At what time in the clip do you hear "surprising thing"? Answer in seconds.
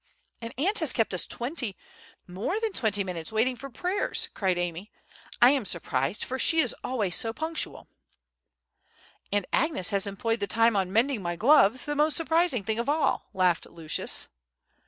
12.17-12.79